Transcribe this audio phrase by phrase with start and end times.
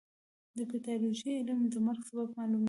[0.57, 2.59] د پیتالوژي علم د مرګ سبب معلوموي.